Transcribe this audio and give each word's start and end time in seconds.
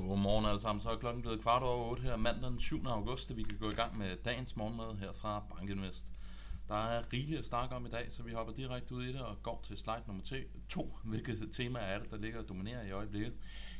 Godmorgen 0.00 0.46
alle 0.46 0.60
sammen. 0.60 0.80
Så 0.80 0.88
er 0.88 0.96
klokken 0.96 1.22
blevet 1.22 1.40
kvart 1.40 1.62
over 1.62 1.90
8 1.90 2.02
her 2.02 2.16
mandag 2.16 2.50
den 2.50 2.60
7. 2.60 2.86
august, 2.86 3.30
og 3.30 3.36
vi 3.36 3.42
kan 3.42 3.58
gå 3.58 3.70
i 3.70 3.74
gang 3.74 3.98
med 3.98 4.16
dagens 4.24 4.56
morgenmad 4.56 4.96
her 4.96 5.12
fra 5.12 5.42
Bankinvest. 5.50 6.06
Der 6.68 6.74
er 6.74 7.12
rigeligt 7.12 7.38
at 7.38 7.46
snakke 7.46 7.74
om 7.74 7.86
i 7.86 7.88
dag, 7.88 8.06
så 8.10 8.22
vi 8.22 8.32
hopper 8.32 8.52
direkte 8.52 8.94
ud 8.94 9.02
i 9.04 9.12
det 9.12 9.20
og 9.20 9.42
går 9.42 9.60
til 9.64 9.76
slide 9.76 10.02
nummer 10.06 10.42
2. 10.68 10.88
Hvilket 11.04 11.48
tema 11.52 11.78
er 11.78 11.98
det, 11.98 12.10
der 12.10 12.16
ligger 12.16 12.42
og 12.42 12.48
dominerer 12.48 12.86
i 12.86 12.90
øjeblikket? 12.90 13.34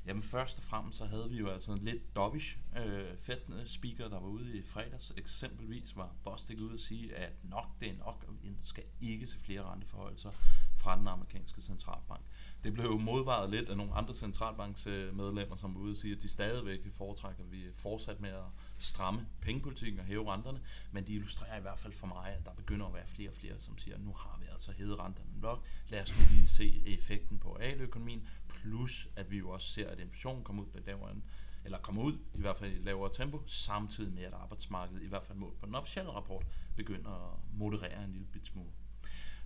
Jamen 0.07 0.23
først 0.23 0.59
og 0.59 0.65
fremmest 0.65 0.99
så 0.99 1.05
havde 1.05 1.31
vi 1.31 1.37
jo 1.39 1.49
altså 1.49 1.73
en 1.73 1.79
lidt 1.79 2.17
dovish 2.17 2.59
øh, 2.79 3.19
fedt 3.19 3.71
speaker, 3.71 4.09
der 4.09 4.21
var 4.21 4.29
ude 4.29 4.59
i 4.59 4.63
fredags. 4.63 5.13
Eksempelvis 5.17 5.97
var 5.97 6.15
Bostik 6.25 6.61
ude 6.61 6.75
at 6.75 6.81
sige, 6.81 7.15
at 7.15 7.33
nok 7.43 7.67
det 7.81 7.91
er 7.91 7.97
nok, 7.99 8.25
og 8.29 8.35
vi 8.43 8.57
skal 8.63 8.85
ikke 9.01 9.27
se 9.27 9.39
flere 9.39 9.63
renteforholdelser 9.63 10.31
fra 10.77 10.99
den 10.99 11.09
amerikanske 11.09 11.63
centralbank. 11.63 12.25
Det 12.65 12.75
blev 12.75 12.85
jo 12.85 12.99
modvaret 12.99 13.51
lidt 13.51 13.69
af 13.69 13.77
nogle 13.77 13.95
andre 13.95 14.15
centralbanksmedlemmer, 14.15 15.57
som 15.57 15.75
var 15.75 15.81
ude 15.81 15.93
og 15.93 15.97
sige, 15.97 16.15
at 16.17 16.23
de 16.23 16.29
stadigvæk 16.29 16.81
foretrækker 16.93 17.45
vi 17.45 17.65
fortsat 17.75 18.21
med 18.21 18.31
at 18.31 18.45
stramme 18.79 19.27
pengepolitikken 19.41 20.01
og 20.01 20.07
hæve 20.07 20.33
renterne, 20.33 20.61
men 20.93 21.07
de 21.07 21.15
illustrerer 21.15 21.59
i 21.59 21.61
hvert 21.61 21.79
fald 21.79 21.93
for 21.93 22.07
mig, 22.07 22.35
at 22.39 22.47
der 22.47 22.53
begynder 22.53 22.87
at 22.87 22.95
være 22.95 23.07
flere 23.07 23.31
og 23.31 23.35
flere, 23.35 23.61
som 23.61 23.79
siger, 23.79 23.95
at 23.95 24.03
nu 24.03 24.13
har 24.13 24.39
vi 24.41 24.47
altså 24.53 24.73
hævet 24.73 24.99
renterne 24.99 25.41
nok, 25.41 25.65
lad 25.89 26.03
os 26.03 26.19
nu 26.19 26.25
lige 26.31 26.47
se 26.47 26.83
effekten 26.87 27.39
på 27.39 27.57
realøkonomien, 27.57 28.29
plus 28.49 29.09
at 29.17 29.31
vi 29.31 29.39
jo 29.39 29.51
også 29.51 29.69
ser, 29.69 29.91
at 29.91 30.01
inflationen 30.01 30.45
kommer 30.45 30.63
ud 30.63 30.81
lavere 30.87 31.13
end, 31.13 31.23
eller 31.65 31.79
kommer 31.79 32.03
ud, 32.03 32.19
i 32.35 32.41
hvert 32.41 32.57
fald 32.57 32.73
i 32.73 32.77
et 32.77 32.85
lavere 32.85 33.13
tempo, 33.13 33.43
samtidig 33.47 34.13
med, 34.13 34.23
at 34.23 34.33
arbejdsmarkedet, 34.33 35.03
i 35.03 35.07
hvert 35.07 35.25
fald 35.25 35.39
målt 35.39 35.59
på 35.59 35.67
den 35.67 35.75
officielle 35.75 36.13
rapport, 36.13 36.47
begynder 36.77 37.11
at 37.11 37.39
moderere 37.53 38.05
en 38.05 38.13
lille 38.13 38.27
bit 38.33 38.47
smule. 38.47 38.71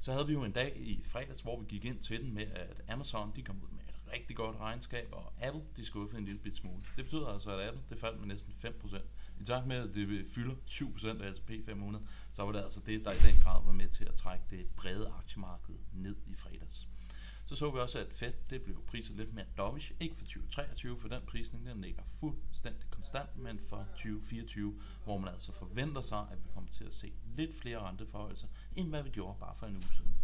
Så 0.03 0.13
havde 0.13 0.27
vi 0.27 0.33
jo 0.33 0.45
en 0.45 0.53
dag 0.53 0.77
i 0.77 1.03
fredags, 1.05 1.41
hvor 1.41 1.61
vi 1.61 1.67
gik 1.69 1.85
ind 1.85 1.99
til 1.99 2.21
den 2.21 2.35
med, 2.35 2.47
at 2.47 2.83
Amazon 2.89 3.33
de 3.37 3.43
kom 3.43 3.63
ud 3.63 3.69
med 3.69 3.83
et 3.89 4.13
rigtig 4.13 4.37
godt 4.37 4.57
regnskab, 4.57 5.09
og 5.13 5.33
Apple 5.43 5.63
de 5.77 5.85
skuffede 5.85 6.19
en 6.19 6.25
lille 6.25 6.41
bit 6.41 6.57
smule. 6.57 6.83
Det 6.97 7.05
betyder 7.05 7.27
altså, 7.27 7.51
at 7.51 7.69
Apple 7.69 7.83
det 7.89 7.98
faldt 7.98 8.20
med 8.20 8.29
næsten 8.29 8.55
5%. 8.65 8.97
I 9.41 9.45
takt 9.45 9.67
med, 9.67 9.89
at 9.89 9.95
det 9.95 10.31
fylder 10.34 10.55
7% 10.67 11.23
af 11.23 11.34
S&P 11.34 11.51
500, 11.67 12.05
så 12.33 12.42
var 12.42 12.53
det 12.53 12.62
altså 12.62 12.81
det, 12.81 13.05
der 13.05 13.12
i 13.12 13.33
den 13.33 13.42
grad 13.42 13.65
var 13.65 13.73
med 13.73 13.89
til 13.89 14.05
at 14.05 14.15
trække 14.15 14.45
det 14.51 14.67
brede 14.77 15.12
aktiemarked 15.19 15.75
ned 15.92 16.17
i 16.27 16.35
fredags. 16.35 16.89
Så 17.51 17.56
så 17.56 17.70
vi 17.70 17.79
også, 17.79 17.98
at 17.98 18.12
Fed 18.12 18.33
det 18.51 18.62
blev 18.62 18.87
priset 18.87 19.17
lidt 19.17 19.34
mere 19.34 19.45
dovish. 19.59 19.93
Ikke 20.01 20.17
for 20.17 20.25
2023, 20.25 21.01
for 21.01 21.09
den 21.09 21.23
prisning 21.27 21.67
den 21.67 21.81
ligger 21.81 22.03
fuldstændig 22.20 22.91
konstant, 22.91 23.37
men 23.37 23.61
for 23.69 23.87
2024, 23.95 24.81
hvor 25.05 25.19
man 25.19 25.29
altså 25.29 25.53
forventer 25.53 26.01
sig, 26.01 26.27
at 26.33 26.45
vi 26.45 26.48
kommer 26.55 26.70
til 26.70 26.84
at 26.84 26.95
se 26.95 27.12
lidt 27.37 27.55
flere 27.55 27.79
renteforholdelser, 27.79 28.48
end 28.77 28.89
hvad 28.89 29.03
vi 29.03 29.11
gjorde 29.11 29.37
bare 29.41 29.57
for 29.57 29.67
en 29.67 29.77
uge 29.77 29.95
siden. 29.97 30.15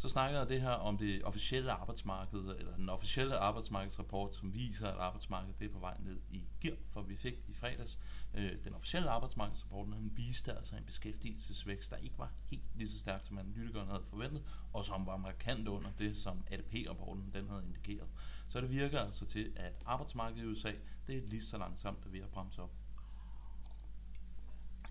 Så 0.00 0.08
snakker 0.08 0.38
jeg 0.38 0.48
det 0.48 0.60
her 0.60 0.70
om 0.70 0.98
det 0.98 1.24
officielle 1.24 1.72
arbejdsmarked, 1.72 2.38
eller 2.38 2.76
den 2.76 2.88
officielle 2.88 3.36
arbejdsmarkedsrapport, 3.36 4.34
som 4.34 4.54
viser, 4.54 4.88
at 4.88 4.98
arbejdsmarkedet 4.98 5.58
det 5.58 5.64
er 5.64 5.72
på 5.72 5.78
vej 5.78 5.96
ned 6.00 6.20
i 6.30 6.44
gear, 6.60 6.76
for 6.90 7.02
vi 7.02 7.16
fik 7.16 7.34
i 7.48 7.54
fredags 7.54 8.00
øh, 8.34 8.50
den 8.64 8.74
officielle 8.74 9.10
arbejdsmarkedsrapport, 9.10 9.86
den 9.86 10.12
viste 10.16 10.52
altså 10.52 10.76
en 10.76 10.84
beskæftigelsesvækst, 10.84 11.90
der 11.90 11.96
ikke 11.96 12.18
var 12.18 12.32
helt 12.44 12.62
lige 12.74 12.90
så 12.90 12.98
stærk, 12.98 13.20
som 13.26 13.38
analytikerne 13.38 13.90
havde 13.90 14.04
forventet, 14.04 14.42
og 14.72 14.84
som 14.84 15.06
var 15.06 15.16
markant 15.16 15.68
under 15.68 15.90
det, 15.98 16.16
som 16.16 16.44
ADP-rapporten 16.50 17.30
den 17.34 17.48
havde 17.48 17.64
indikeret. 17.64 18.08
Så 18.48 18.60
det 18.60 18.70
virker 18.70 19.00
altså 19.00 19.26
til, 19.26 19.52
at 19.56 19.82
arbejdsmarkedet 19.86 20.42
i 20.42 20.46
USA, 20.46 20.72
det 21.06 21.16
er 21.16 21.22
lige 21.26 21.44
så 21.44 21.58
langsomt, 21.58 21.98
at 22.06 22.12
vi 22.12 22.20
har 22.20 22.28
bremset 22.28 22.64
op. 22.64 22.72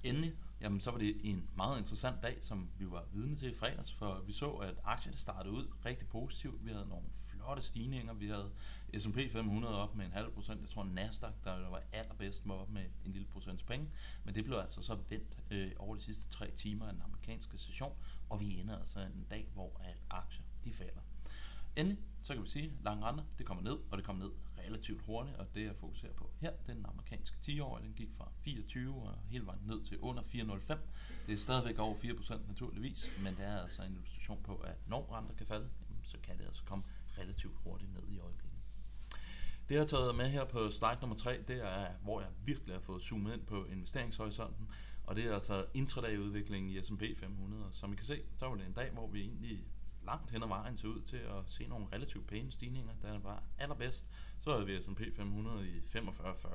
Endelig 0.04 0.34
Jamen, 0.62 0.80
så 0.80 0.92
var 0.92 0.98
det 0.98 1.18
en 1.24 1.50
meget 1.56 1.80
interessant 1.80 2.24
dag, 2.24 2.38
som 2.42 2.70
vi 2.78 2.92
var 2.92 3.06
vidne 3.14 3.36
til 3.36 3.52
i 3.52 3.56
fredags, 3.56 3.94
for 3.94 4.24
vi 4.26 4.32
så, 4.32 4.52
at 4.52 4.76
aktierne 4.84 5.18
startede 5.18 5.54
ud 5.54 5.68
rigtig 5.86 6.08
positivt. 6.08 6.66
Vi 6.66 6.72
havde 6.72 6.88
nogle 6.90 7.06
flotte 7.12 7.62
stigninger. 7.62 8.14
Vi 8.14 8.28
havde 8.28 8.52
S&P 8.98 9.32
500 9.32 9.78
op 9.78 9.96
med 9.96 10.06
en 10.06 10.12
halv 10.12 10.32
procent. 10.32 10.62
Jeg 10.62 10.70
tror, 10.70 10.84
Nasdaq, 10.84 11.34
der 11.44 11.70
var 11.70 11.82
allerbedst, 11.94 12.48
var 12.48 12.54
op 12.54 12.70
med 12.70 12.86
en 13.06 13.12
lille 13.12 13.28
procents 13.28 13.64
penge. 13.64 13.90
Men 14.24 14.36
det 14.36 14.46
blev 14.46 14.58
altså 14.58 14.82
så 14.82 14.98
vendt 15.10 15.38
øh, 15.52 15.72
over 15.78 15.96
de 15.96 16.02
sidste 16.02 16.30
tre 16.30 16.52
timer 16.52 16.86
af 16.86 16.94
den 16.94 17.02
amerikanske 17.02 17.58
session, 17.58 17.94
og 18.30 18.40
vi 18.40 18.60
ender 18.60 18.80
altså 18.80 19.00
en 19.00 19.28
dag, 19.30 19.50
hvor 19.54 19.82
at 19.84 19.98
aktier 20.10 20.44
de 20.64 20.74
falder. 20.74 21.02
Endelig, 21.76 22.00
så 22.22 22.34
kan 22.34 22.44
vi 22.44 22.48
sige, 22.48 22.66
at 22.66 22.84
lange 22.84 23.06
renter, 23.06 23.24
det 23.38 23.46
kommer 23.46 23.64
ned, 23.64 23.78
og 23.92 23.98
det 23.98 24.06
kommer 24.06 24.24
ned 24.24 24.32
relativt 24.68 25.06
hurtigt, 25.06 25.38
og 25.38 25.48
det 25.56 25.66
jeg 25.66 25.76
fokuserer 25.76 26.14
på 26.14 26.32
her, 26.38 26.52
det 26.52 26.70
er 26.70 26.74
den 26.74 26.86
amerikanske 26.86 27.38
10-årige, 27.42 27.86
den 27.86 27.94
gik 27.94 28.10
fra 28.18 28.32
24 28.44 28.96
og 28.96 29.20
hele 29.28 29.46
vejen 29.46 29.62
ned 29.66 29.84
til 29.84 30.00
under 30.00 30.24
4,05. 30.24 30.78
Det 31.28 31.34
er 31.34 31.38
stadigvæk 31.38 31.80
over 31.80 31.96
4% 31.96 32.48
naturligvis, 32.48 33.10
men 33.24 33.36
det 33.36 33.46
er 33.46 33.62
altså 33.62 33.84
en 33.84 33.94
illustration 33.94 34.44
på, 34.44 34.56
at 34.56 34.76
når 34.88 35.18
renter 35.18 35.36
kan 35.36 35.48
falde, 35.48 35.70
så 36.04 36.18
kan 36.24 36.38
det 36.38 36.46
altså 36.46 36.64
komme 36.64 36.84
relativt 37.18 37.56
hurtigt 37.64 37.94
ned 37.94 38.04
i 38.08 38.20
øjeblikket. 38.20 38.60
Det 39.70 39.76
jeg 39.76 39.82
har 39.82 39.88
taget 39.88 40.16
med 40.16 40.30
her 40.30 40.46
på 40.46 40.72
slide 40.72 40.98
nummer 41.02 41.16
3, 41.16 41.44
det 41.48 41.66
er, 41.66 41.88
hvor 42.04 42.22
jeg 42.22 42.30
virkelig 42.46 42.76
har 42.76 42.82
fået 42.82 43.02
zoomet 43.02 43.34
ind 43.34 43.46
på 43.46 43.66
investeringshorisonten, 43.66 44.70
og 45.04 45.16
det 45.16 45.30
er 45.30 45.34
altså 45.34 45.66
intraday-udviklingen 45.74 46.72
i 46.72 46.84
S&P 46.84 47.04
500. 47.18 47.68
Som 47.72 47.94
I 47.94 47.96
kan 47.96 48.06
se, 48.06 48.22
så 48.38 48.46
var 48.46 48.56
det 48.56 48.66
en 48.66 48.74
dag, 48.74 48.92
hvor 48.92 49.08
vi 49.08 49.22
egentlig 49.22 49.68
langt 50.10 50.32
hen 50.32 50.44
ad 50.44 50.48
vejen 50.48 50.78
så 50.78 50.88
ud 50.88 51.02
til 51.02 51.18
at 51.18 51.44
se 51.48 51.68
nogle 51.68 51.88
relativt 51.94 52.28
pæne 52.28 52.52
stigninger. 52.52 52.94
Da 53.02 53.18
var 53.24 53.44
allerbedst, 53.58 54.10
så 54.40 54.52
havde 54.52 54.66
vi 54.66 54.82
S&P 54.82 55.02
500 55.16 55.68
i 55.68 55.80
45,40, 55.80 56.48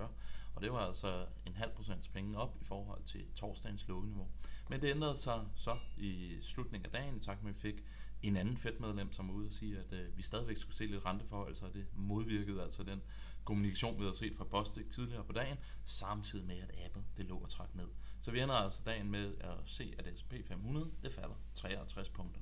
og 0.54 0.62
det 0.62 0.72
var 0.72 0.78
altså 0.78 1.26
en 1.46 1.54
halv 1.54 1.70
procents 1.76 2.08
penge 2.08 2.38
op 2.38 2.56
i 2.60 2.64
forhold 2.64 3.02
til 3.04 3.24
torsdagens 3.34 3.88
lukkeniveau. 3.88 4.28
Men 4.70 4.80
det 4.82 4.90
ændrede 4.90 5.16
sig 5.16 5.46
så 5.54 5.76
i 5.96 6.38
slutningen 6.40 6.86
af 6.86 6.92
dagen, 6.92 7.16
i 7.16 7.20
takt 7.20 7.42
med 7.42 7.50
at 7.50 7.56
vi 7.56 7.60
fik 7.60 7.84
en 8.22 8.36
anden 8.36 8.56
Fed-medlem, 8.56 9.12
som 9.12 9.28
var 9.28 9.34
ude 9.34 9.46
og 9.46 9.52
sige, 9.52 9.78
at 9.78 9.92
øh, 9.92 10.16
vi 10.16 10.22
stadigvæk 10.22 10.56
skulle 10.56 10.76
se 10.76 10.86
lidt 10.86 11.04
renteforhold, 11.04 11.54
så 11.54 11.66
det 11.74 11.86
modvirkede 11.96 12.62
altså 12.62 12.82
den 12.82 13.02
kommunikation, 13.44 13.98
vi 13.98 14.02
havde 14.02 14.16
set 14.16 14.36
fra 14.36 14.44
Bostik 14.44 14.90
tidligere 14.90 15.24
på 15.24 15.32
dagen, 15.32 15.58
samtidig 15.84 16.46
med, 16.46 16.56
at 16.56 16.70
Apple 16.84 17.04
det 17.16 17.24
lå 17.24 17.38
og 17.38 17.48
trak 17.48 17.74
ned. 17.74 17.88
Så 18.20 18.30
vi 18.30 18.40
ender 18.40 18.54
altså 18.54 18.82
dagen 18.86 19.10
med 19.10 19.34
at 19.40 19.56
se, 19.64 19.94
at 19.98 20.18
S&P 20.18 20.34
500 20.46 20.90
det 21.02 21.12
falder 21.12 21.34
53 21.54 22.10
punkter. 22.10 22.40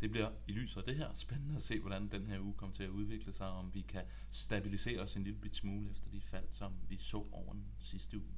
Det 0.00 0.10
bliver 0.10 0.30
i 0.48 0.52
lyset 0.52 0.76
af 0.76 0.84
det 0.84 0.96
her 0.96 1.14
spændende 1.14 1.56
at 1.56 1.62
se, 1.62 1.80
hvordan 1.80 2.08
den 2.08 2.26
her 2.26 2.40
uge 2.40 2.54
kommer 2.54 2.74
til 2.74 2.82
at 2.82 2.90
udvikle 2.90 3.32
sig, 3.32 3.48
om 3.48 3.74
vi 3.74 3.80
kan 3.80 4.02
stabilisere 4.30 5.00
os 5.00 5.16
en 5.16 5.24
lille 5.24 5.38
bit 5.38 5.54
smule 5.54 5.90
efter 5.90 6.10
de 6.10 6.20
fald, 6.20 6.46
som 6.50 6.72
vi 6.88 6.96
så 6.96 7.16
over 7.32 7.52
den 7.52 7.66
sidste 7.80 8.16
uge. 8.18 8.34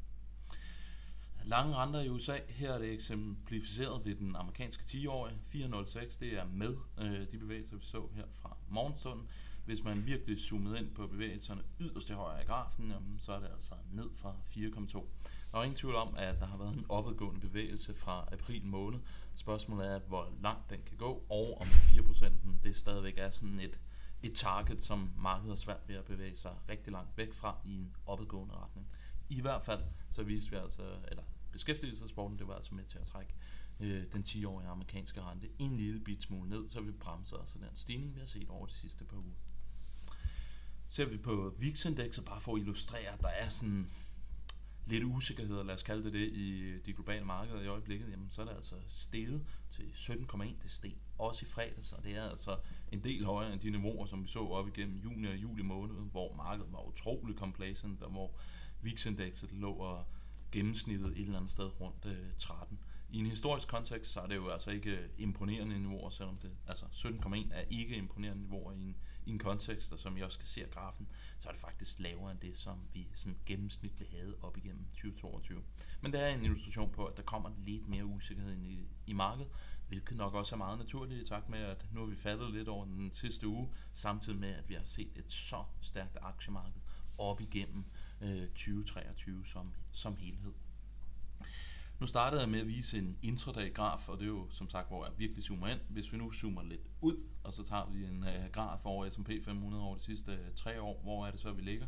Lange 1.44 1.74
renter 1.74 2.00
i 2.00 2.08
USA, 2.08 2.38
her 2.48 2.72
er 2.72 2.78
det 2.78 2.92
eksemplificeret 2.92 4.04
ved 4.04 4.14
den 4.14 4.36
amerikanske 4.36 4.82
10-årige. 4.82 5.38
406, 5.44 6.16
det 6.16 6.38
er 6.38 6.44
med 6.44 6.76
øh, 6.98 7.32
de 7.32 7.38
bevægelser, 7.38 7.76
vi 7.76 7.84
så 7.84 8.08
her 8.14 8.24
fra 8.32 8.56
morgenstunden. 8.68 9.28
Hvis 9.64 9.84
man 9.84 10.06
virkelig 10.06 10.38
zoomede 10.38 10.78
ind 10.78 10.94
på 10.94 11.06
bevægelserne 11.06 11.62
yderst 11.80 12.06
til 12.06 12.16
højre 12.16 12.42
i 12.42 12.46
grafen, 12.46 12.90
jamen, 12.90 13.18
så 13.18 13.32
er 13.32 13.40
det 13.40 13.48
altså 13.52 13.74
ned 13.92 14.10
fra 14.16 14.36
4,2. 14.50 15.06
Der 15.52 15.58
er 15.58 15.62
ingen 15.62 15.76
tvivl 15.76 15.94
om, 15.94 16.14
at 16.16 16.40
der 16.40 16.46
har 16.46 16.56
været 16.56 16.76
en 16.76 16.86
opadgående 16.88 17.40
bevægelse 17.40 17.94
fra 17.94 18.28
april 18.32 18.66
måned. 18.66 19.00
Spørgsmålet 19.34 19.86
er, 19.86 19.98
hvor 19.98 20.32
langt 20.42 20.70
den 20.70 20.80
kan 20.86 20.96
gå, 20.96 21.24
og 21.30 21.60
om 21.60 21.66
4% 21.66 22.32
det 22.62 22.76
stadigvæk 22.76 23.14
er 23.18 23.30
sådan 23.30 23.60
et, 23.60 23.80
et 24.22 24.32
target, 24.34 24.82
som 24.82 25.10
markedet 25.18 25.50
har 25.50 25.56
svært 25.56 25.88
ved 25.88 25.96
at 25.96 26.04
bevæge 26.04 26.36
sig 26.36 26.56
rigtig 26.68 26.92
langt 26.92 27.16
væk 27.16 27.34
fra 27.34 27.56
i 27.64 27.74
en 27.74 27.96
opadgående 28.06 28.54
retning. 28.54 28.86
I 29.28 29.40
hvert 29.40 29.62
fald 29.62 29.82
så 30.10 30.22
viste 30.22 30.50
vi 30.50 30.56
altså, 30.56 30.82
eller 31.08 31.22
beskæftigelsesrapporten, 31.52 32.38
det 32.38 32.48
var 32.48 32.54
altså 32.54 32.74
med 32.74 32.84
til 32.84 32.98
at 32.98 33.06
trække 33.06 33.34
øh, 33.80 34.04
den 34.12 34.22
10-årige 34.22 34.68
amerikanske 34.68 35.22
rente 35.22 35.48
en 35.58 35.76
lille 35.76 36.00
bit 36.00 36.22
smule 36.22 36.50
ned, 36.50 36.68
så 36.68 36.80
vi 36.80 36.92
bremser 36.92 37.36
altså 37.36 37.58
den 37.58 37.68
stigning, 37.74 38.14
vi 38.14 38.20
har 38.20 38.26
set 38.26 38.48
over 38.48 38.66
de 38.66 38.72
sidste 38.72 39.04
par 39.04 39.16
uger. 39.16 39.36
Ser 40.88 41.06
vi 41.06 41.16
på 41.16 41.54
VIX-indekset, 41.58 42.24
bare 42.24 42.40
for 42.40 42.54
at 42.54 42.60
illustrere, 42.60 43.08
at 43.08 43.20
der 43.20 43.28
er 43.28 43.48
sådan 43.48 43.90
lidt 44.90 45.04
usikkerhed, 45.04 45.64
lad 45.64 45.74
os 45.74 45.82
kalde 45.82 46.04
det 46.04 46.12
det, 46.12 46.28
i 46.28 46.78
de 46.86 46.92
globale 46.92 47.24
markeder 47.24 47.60
i 47.60 47.66
øjeblikket, 47.66 48.10
jamen 48.10 48.30
så 48.30 48.40
er 48.42 48.46
det 48.46 48.54
altså 48.54 48.74
steget 48.88 49.46
til 49.70 49.82
17,1. 49.94 50.62
Det 50.62 50.70
steg 50.70 50.92
også 51.18 51.44
i 51.44 51.48
fredags, 51.48 51.92
og 51.92 52.04
det 52.04 52.16
er 52.16 52.30
altså 52.30 52.56
en 52.92 53.04
del 53.04 53.24
højere 53.24 53.52
end 53.52 53.60
de 53.60 53.70
niveauer, 53.70 54.06
som 54.06 54.22
vi 54.22 54.28
så 54.28 54.38
op 54.38 54.68
igennem 54.68 54.98
juni 54.98 55.26
og 55.26 55.36
juli 55.36 55.62
måned, 55.62 55.94
hvor 55.94 56.34
markedet 56.34 56.72
var 56.72 56.88
utrolig 56.88 57.36
complacent, 57.36 58.02
og 58.02 58.10
hvor 58.10 58.30
VIX-indekset 58.82 59.52
lå 59.52 59.72
og 59.72 60.04
gennemsnittet 60.52 61.06
et 61.06 61.20
eller 61.20 61.36
andet 61.36 61.50
sted 61.50 61.80
rundt 61.80 62.06
øh, 62.06 62.32
13. 62.38 62.78
I 63.10 63.18
en 63.18 63.26
historisk 63.26 63.68
kontekst, 63.68 64.12
så 64.12 64.20
er 64.20 64.26
det 64.26 64.36
jo 64.36 64.48
altså 64.48 64.70
ikke 64.70 64.90
øh, 64.90 65.08
imponerende 65.18 65.78
niveauer, 65.78 66.10
selvom 66.10 66.36
det, 66.36 66.50
altså 66.66 66.84
17,1 66.84 67.36
er 67.52 67.64
ikke 67.70 67.96
imponerende 67.96 68.42
niveauer 68.42 68.72
i 68.72 68.76
en 68.76 68.96
i 69.26 69.30
en 69.30 69.38
kontekst, 69.38 69.92
og 69.92 69.98
som 69.98 70.16
I 70.16 70.20
også 70.20 70.38
kan 70.38 70.48
se 70.48 70.62
af 70.62 70.70
grafen, 70.70 71.08
så 71.38 71.48
er 71.48 71.52
det 71.52 71.60
faktisk 71.60 72.00
lavere 72.00 72.30
end 72.30 72.40
det, 72.40 72.56
som 72.56 72.78
vi 72.92 73.08
sådan 73.14 73.38
gennemsnitligt 73.46 74.10
havde 74.10 74.36
op 74.42 74.56
igennem 74.56 74.84
2022. 74.84 75.62
Men 76.00 76.12
det 76.12 76.28
er 76.28 76.34
en 76.34 76.44
illustration 76.44 76.92
på, 76.92 77.06
at 77.06 77.16
der 77.16 77.22
kommer 77.22 77.50
lidt 77.58 77.88
mere 77.88 78.04
usikkerhed 78.04 78.52
ind 78.52 78.66
i, 78.66 78.88
i 79.06 79.12
markedet, 79.12 79.50
hvilket 79.88 80.16
nok 80.16 80.34
også 80.34 80.54
er 80.54 80.58
meget 80.58 80.78
naturligt 80.78 81.22
i 81.22 81.28
takt 81.28 81.48
med, 81.48 81.58
at 81.58 81.86
nu 81.92 82.00
har 82.00 82.06
vi 82.06 82.16
faldet 82.16 82.52
lidt 82.52 82.68
over 82.68 82.84
den 82.84 83.12
sidste 83.12 83.46
uge, 83.46 83.72
samtidig 83.92 84.38
med, 84.40 84.54
at 84.54 84.68
vi 84.68 84.74
har 84.74 84.82
set 84.86 85.12
et 85.16 85.32
så 85.32 85.64
stærkt 85.80 86.18
aktiemarked 86.22 86.80
op 87.18 87.40
igennem 87.40 87.84
øh, 88.20 88.48
2023 88.48 89.46
som, 89.46 89.74
som 89.92 90.16
helhed. 90.16 90.52
Nu 92.00 92.06
startede 92.06 92.42
jeg 92.42 92.50
med 92.50 92.60
at 92.60 92.66
vise 92.66 92.98
en 92.98 93.18
intraday-graf, 93.22 94.08
og 94.08 94.18
det 94.18 94.24
er 94.24 94.28
jo 94.28 94.46
som 94.50 94.70
sagt, 94.70 94.88
hvor 94.88 95.04
jeg 95.04 95.12
virkelig 95.18 95.44
zoomer 95.44 95.66
ind. 95.66 95.80
Hvis 95.88 96.12
vi 96.12 96.18
nu 96.18 96.32
zoomer 96.32 96.62
lidt 96.62 96.80
ud, 97.00 97.16
og 97.44 97.54
så 97.54 97.64
tager 97.64 97.90
vi 97.90 98.04
en 98.04 98.22
uh, 98.22 98.52
graf 98.52 98.86
over 98.86 99.10
S&P 99.10 99.30
500 99.44 99.82
over 99.82 99.96
de 99.96 100.02
sidste 100.02 100.32
uh, 100.32 100.54
tre 100.56 100.80
år, 100.80 101.00
hvor 101.02 101.26
er 101.26 101.30
det 101.30 101.40
så, 101.40 101.52
vi 101.52 101.62
ligger? 101.62 101.86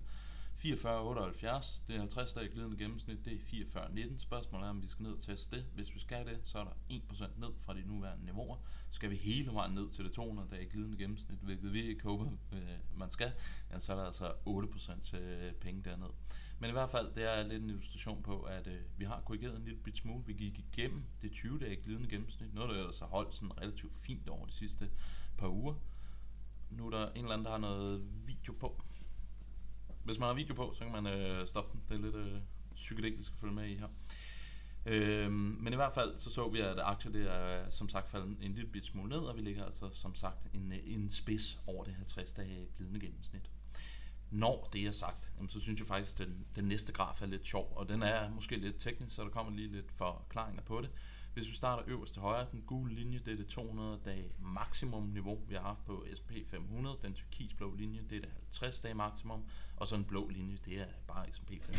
44,78, 0.59 1.83
det 1.87 1.95
er 1.95 1.99
50 1.99 2.33
dage 2.33 2.49
glidende 2.49 2.77
gennemsnit, 2.77 3.25
det 3.25 3.33
er 3.33 3.37
44,19. 3.37 4.19
Spørgsmålet 4.19 4.67
er, 4.67 4.71
om 4.71 4.83
vi 4.83 4.89
skal 4.89 5.03
ned 5.03 5.13
og 5.13 5.21
teste 5.21 5.57
det. 5.57 5.67
Hvis 5.75 5.95
vi 5.95 6.01
skal 6.01 6.27
det, 6.27 6.41
så 6.45 6.59
er 6.59 6.65
der 6.65 6.99
1% 7.13 7.41
ned 7.41 7.53
fra 7.59 7.75
de 7.75 7.83
nuværende 7.87 8.25
niveauer. 8.25 8.57
Skal 8.91 9.11
vi 9.11 9.17
hele 9.17 9.53
vejen 9.53 9.75
ned 9.75 9.91
til 9.91 10.05
det 10.05 10.13
200 10.13 10.49
dage 10.49 10.67
glidende 10.67 10.97
gennemsnit, 10.99 11.39
hvilket 11.43 11.73
vi 11.73 11.83
ikke 11.83 12.03
håber, 12.03 12.27
øh, 12.53 12.59
man 12.97 13.11
skal, 13.11 13.33
ja, 13.71 13.79
så 13.79 13.93
er 13.93 13.97
der 13.97 14.05
altså 14.05 14.33
8% 14.49 15.01
til 15.01 15.19
øh, 15.19 15.53
penge 15.53 15.83
derned. 15.85 16.11
Men 16.63 16.71
i 16.71 16.73
hvert 16.73 16.91
fald, 16.91 17.15
det 17.15 17.39
er 17.39 17.43
lidt 17.43 17.63
en 17.63 17.71
illustration 17.71 18.23
på, 18.23 18.43
at 18.43 18.67
øh, 18.67 18.81
vi 18.97 19.05
har 19.05 19.23
korrigeret 19.25 19.57
en 19.57 19.65
lille 19.65 19.81
bit 19.81 19.97
smule. 19.97 20.25
Vi 20.27 20.33
gik 20.33 20.59
igennem 20.59 21.03
det 21.23 21.33
20 21.33 21.59
dage 21.59 21.77
glidende 21.77 22.09
gennemsnit. 22.09 22.55
Noget, 22.55 22.71
der 22.71 22.77
ellers 22.77 22.99
har 22.99 23.07
holdt 23.07 23.35
sådan 23.35 23.59
relativt 23.59 23.95
fint 23.95 24.29
over 24.29 24.47
de 24.47 24.53
sidste 24.53 24.91
par 25.39 25.49
uger. 25.49 25.75
Nu 26.71 26.87
er 26.87 26.91
der 26.91 27.11
en 27.11 27.17
eller 27.17 27.33
anden, 27.33 27.45
der 27.45 27.51
har 27.51 27.59
noget 27.59 28.07
video 28.27 28.53
på. 28.61 28.83
Hvis 30.05 30.19
man 30.19 30.27
har 30.27 30.35
video 30.35 30.55
på, 30.55 30.73
så 30.75 30.85
kan 30.85 31.03
man 31.03 31.07
øh, 31.07 31.47
stoppe 31.47 31.73
den. 31.73 31.83
Det 31.89 31.95
er 31.95 32.13
lidt 32.13 32.33
øh, 32.33 32.41
psykedelisk 32.75 33.33
at 33.33 33.39
følge 33.39 33.55
med 33.55 33.67
i 33.67 33.75
her. 33.75 33.89
Øhm, 34.87 35.35
men 35.35 35.73
i 35.73 35.77
hvert 35.77 35.93
fald 35.93 36.17
så 36.17 36.31
så 36.31 36.49
vi, 36.49 36.61
at 36.61 36.79
aktier 36.79 37.13
det 37.13 37.35
er 37.35 37.71
som 37.71 37.89
sagt 37.89 38.09
faldet 38.09 38.37
en 38.41 38.55
lille 38.55 38.71
bit 38.71 38.85
smule 38.85 39.09
ned, 39.09 39.19
og 39.19 39.37
vi 39.37 39.41
ligger 39.41 39.65
altså 39.65 39.91
som 39.93 40.15
sagt 40.15 40.47
en, 40.55 40.73
øh, 40.73 40.79
en 40.85 41.11
spids 41.11 41.59
over 41.67 41.85
det 41.85 41.97
50-dage 42.09 42.69
glidende 42.77 43.01
gennemsnit. 43.01 43.51
Når 44.33 44.69
det 44.73 44.87
er 44.87 44.91
sagt, 44.91 45.33
jamen, 45.37 45.49
så 45.49 45.61
synes 45.61 45.81
jeg 45.81 45.89
faktisk, 45.89 46.21
at 46.21 46.29
den, 46.29 46.47
den 46.57 46.65
næste 46.65 46.93
graf 46.93 47.23
er 47.23 47.27
lidt 47.27 47.47
sjov, 47.47 47.73
og 47.77 47.89
den 47.89 48.03
er 48.03 48.31
måske 48.31 48.57
lidt 48.57 48.79
teknisk, 48.79 49.15
så 49.15 49.23
der 49.23 49.29
kommer 49.31 49.53
lige 49.53 49.73
lidt 49.73 49.93
forklaringer 49.93 50.63
på 50.63 50.81
det. 50.81 50.91
Hvis 51.35 51.49
vi 51.49 51.55
starter 51.55 51.83
øverst 51.87 52.13
til 52.13 52.23
højre, 52.23 52.47
den 52.53 52.63
gule 52.63 52.95
linje, 52.95 53.19
det 53.19 53.33
er 53.33 53.37
det 53.37 53.47
200 53.47 54.01
dage 54.05 54.33
maksimum 54.39 55.03
niveau, 55.03 55.39
vi 55.49 55.55
har 55.55 55.63
haft 55.63 55.85
på 55.85 56.07
SP 56.19 56.31
500. 56.47 56.99
Den 57.03 57.15
turkisblå 57.15 57.75
linje, 57.75 58.03
det 58.11 58.17
er 58.17 58.21
det 58.21 58.31
50 58.31 58.81
dage 58.81 58.95
maksimum. 58.95 59.45
Og 59.77 59.89
så 59.89 59.97
en 59.97 60.05
blå 60.05 60.29
linje, 60.29 60.59
det 60.65 60.81
er 60.81 60.87
bare 61.07 61.33
SP 61.37 61.51
500. 61.63 61.79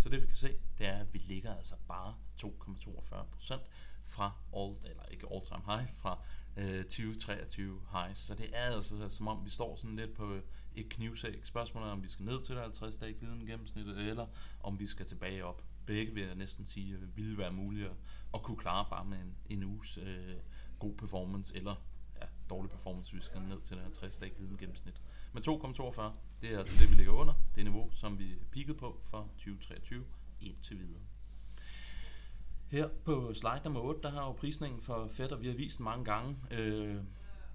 Så 0.00 0.08
det 0.08 0.22
vi 0.22 0.26
kan 0.26 0.36
se, 0.36 0.54
det 0.78 0.86
er, 0.86 0.98
at 0.98 1.14
vi 1.14 1.18
ligger 1.18 1.54
altså 1.54 1.74
bare 1.88 2.14
2,42% 2.44 3.58
fra 4.04 4.32
all, 4.56 4.76
eller 4.90 5.04
ikke 5.04 5.26
all 5.32 5.46
time 5.46 5.62
high, 5.66 5.88
fra 5.96 6.18
øh, 6.58 6.84
2023 6.84 7.80
highs. 7.92 8.18
Så 8.18 8.34
det 8.34 8.50
er 8.52 8.74
altså 8.74 9.08
som 9.08 9.28
om, 9.28 9.44
vi 9.44 9.50
står 9.50 9.76
sådan 9.76 9.96
lidt 9.96 10.14
på 10.14 10.34
et 10.74 10.88
knivsæk. 10.88 11.44
Spørgsmålet 11.44 11.88
er, 11.88 11.92
om 11.92 12.02
vi 12.02 12.08
skal 12.08 12.24
ned 12.24 12.42
til 12.42 12.54
det 12.54 12.62
50 12.62 12.96
dage 12.96 13.14
glidende 13.14 13.46
gennemsnit, 13.46 13.86
eller 13.86 14.26
om 14.60 14.78
vi 14.78 14.86
skal 14.86 15.06
tilbage 15.06 15.44
op 15.44 15.62
begge 15.88 16.14
vil 16.14 16.22
jeg 16.22 16.34
næsten 16.34 16.66
sige 16.66 16.98
ville 17.14 17.38
være 17.38 17.52
mulige 17.52 17.88
at, 18.34 18.42
kunne 18.42 18.56
klare 18.56 18.86
bare 18.90 19.04
med 19.04 19.18
en, 19.18 19.36
en 19.48 19.64
uges 19.64 19.98
øh, 19.98 20.36
god 20.78 20.94
performance, 20.94 21.56
eller 21.56 21.74
ja, 22.20 22.26
dårlig 22.50 22.70
performance, 22.70 23.12
hvis 23.12 23.22
vi 23.22 23.26
skal 23.26 23.42
ned 23.42 23.60
til 23.60 23.76
den 23.76 23.84
50 23.84 24.18
dage 24.18 24.34
glidende 24.34 24.58
gennemsnit. 24.58 25.02
Men 25.32 25.42
2,42, 25.42 26.02
det 26.42 26.54
er 26.54 26.58
altså 26.58 26.74
det, 26.80 26.90
vi 26.90 26.94
ligger 26.94 27.12
under, 27.12 27.34
det 27.54 27.64
niveau, 27.64 27.90
som 27.90 28.18
vi 28.18 28.34
peakede 28.52 28.76
på 28.76 29.00
for 29.04 29.30
2023 29.36 30.04
indtil 30.40 30.78
videre. 30.78 31.02
Her 32.70 32.88
på 33.04 33.34
slide 33.34 33.60
nummer 33.64 33.80
8, 33.80 34.00
der 34.02 34.10
har 34.10 34.24
jo 34.26 34.32
prisningen 34.32 34.80
for 34.80 35.08
Fed, 35.10 35.32
og 35.32 35.40
vi 35.40 35.46
har 35.46 35.54
vist 35.54 35.80
mange 35.80 36.04
gange. 36.04 36.36
Øh, 36.50 36.96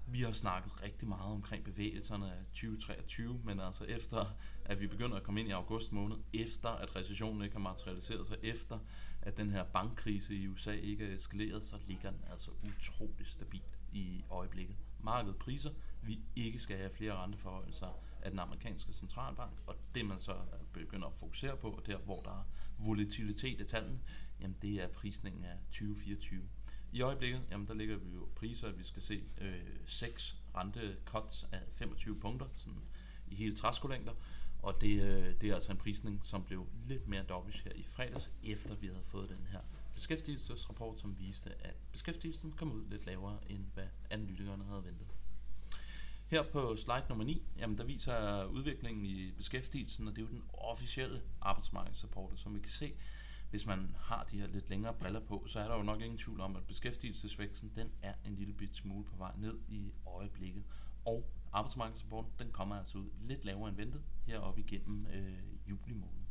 vi 0.06 0.20
har 0.20 0.32
snakket 0.32 0.82
rigtig 0.82 1.08
meget 1.08 1.32
omkring 1.32 1.64
bevægelserne 1.64 2.26
af 2.26 2.44
2023, 2.52 3.40
men 3.44 3.60
altså 3.60 3.84
efter, 3.84 4.36
at 4.64 4.80
vi 4.80 4.86
begynder 4.86 5.16
at 5.16 5.22
komme 5.22 5.40
ind 5.40 5.48
i 5.48 5.52
august 5.52 5.92
måned, 5.92 6.16
efter 6.32 6.68
at 6.68 6.96
recessionen 6.96 7.42
ikke 7.42 7.54
har 7.54 7.62
materialiseret 7.62 8.26
sig, 8.26 8.36
efter 8.42 8.78
at 9.22 9.36
den 9.36 9.50
her 9.50 9.64
bankkrise 9.64 10.34
i 10.34 10.48
USA 10.48 10.72
ikke 10.72 11.06
er 11.06 11.14
eskaleret, 11.14 11.64
så 11.64 11.76
ligger 11.86 12.10
den 12.10 12.20
altså 12.30 12.50
utrolig 12.50 13.26
stabilt 13.26 13.78
i 13.92 14.24
øjeblikket. 14.30 14.76
Markedet 15.04 15.36
priser, 15.36 15.70
vi 16.02 16.20
ikke 16.36 16.58
skal 16.58 16.76
have 16.76 16.90
flere 16.90 17.14
renteforholdelser 17.14 17.86
af 18.22 18.30
den 18.30 18.38
amerikanske 18.38 18.92
centralbank, 18.92 19.52
og 19.66 19.76
det 19.94 20.06
man 20.06 20.20
så 20.20 20.36
begynder 20.72 21.06
at 21.06 21.14
fokusere 21.14 21.56
på, 21.56 21.70
og 21.70 21.86
der 21.86 21.98
hvor 21.98 22.20
der 22.20 22.30
er 22.30 22.44
volatilitet 22.78 23.60
i 23.60 23.64
tallene, 23.64 24.00
jamen 24.40 24.56
det 24.62 24.82
er 24.82 24.88
prisningen 24.88 25.44
af 25.44 25.56
2024. 25.66 26.42
I 26.92 27.00
øjeblikket, 27.00 27.42
jamen 27.50 27.66
der 27.66 27.74
ligger 27.74 27.96
vi 27.96 28.10
jo 28.10 28.28
priser, 28.34 28.68
at 28.68 28.78
vi 28.78 28.82
skal 28.82 29.02
se 29.02 29.24
øh, 29.40 29.60
6 29.86 30.36
rentecuts 30.54 31.46
af 31.52 31.60
25 31.74 32.20
punkter 32.20 32.46
sådan 32.56 32.82
i 33.26 33.34
hele 33.34 33.54
træskolængder. 33.54 34.12
Og 34.62 34.80
det, 34.80 35.02
øh, 35.02 35.40
det 35.40 35.50
er 35.50 35.54
altså 35.54 35.72
en 35.72 35.78
prisning, 35.78 36.20
som 36.22 36.44
blev 36.44 36.66
lidt 36.86 37.08
mere 37.08 37.22
dovish 37.22 37.64
her 37.64 37.72
i 37.72 37.82
fredags, 37.82 38.30
efter 38.44 38.74
vi 38.74 38.86
havde 38.86 39.04
fået 39.04 39.28
den 39.28 39.46
her 39.50 39.60
beskæftigelsesrapport, 39.94 41.00
som 41.00 41.18
viste, 41.18 41.50
at 41.66 41.74
beskæftigelsen 41.92 42.52
kom 42.52 42.72
ud 42.72 42.84
lidt 42.90 43.06
lavere, 43.06 43.38
end 43.48 43.64
hvad 43.74 43.88
analytikerne 44.14 44.64
havde 44.64 44.84
ventet. 44.84 45.06
Her 46.26 46.42
på 46.52 46.76
slide 46.76 47.04
nummer 47.08 47.24
9, 47.24 47.42
jamen 47.58 47.76
der 47.76 47.84
viser 47.84 48.44
udviklingen 48.44 49.04
i 49.04 49.32
beskæftigelsen, 49.32 50.08
og 50.08 50.16
det 50.16 50.22
er 50.22 50.26
jo 50.26 50.32
den 50.32 50.42
officielle 50.52 51.22
arbejdsmarkedsrapport, 51.40 52.38
som 52.38 52.54
vi 52.54 52.60
kan 52.60 52.70
se, 52.70 52.92
hvis 53.50 53.66
man 53.66 53.96
har 53.98 54.24
de 54.30 54.40
her 54.40 54.46
lidt 54.46 54.70
længere 54.70 54.94
briller 54.94 55.20
på, 55.20 55.44
så 55.46 55.60
er 55.60 55.68
der 55.68 55.76
jo 55.76 55.82
nok 55.82 56.00
ingen 56.00 56.18
tvivl 56.18 56.40
om, 56.40 56.56
at 56.56 56.66
beskæftigelsesvæksten 56.66 57.72
den 57.76 57.92
er 58.02 58.14
en 58.24 58.34
lille 58.34 58.54
bit 58.54 58.76
smule 58.76 59.04
på 59.04 59.16
vej 59.16 59.32
ned 59.36 59.58
i 59.68 59.92
øjeblikket. 60.06 60.64
Og 61.04 61.30
arbejdsmarkedsrapporten 61.52 62.32
den 62.38 62.52
kommer 62.52 62.74
altså 62.74 62.98
ud 62.98 63.10
lidt 63.20 63.44
lavere 63.44 63.68
end 63.68 63.76
ventet 63.76 64.02
heroppe 64.26 64.60
igennem 64.60 65.06
øh, 65.06 65.70
juli 65.70 65.94
måned. 65.94 66.24